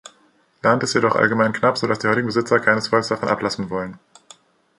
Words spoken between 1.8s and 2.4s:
die heutigen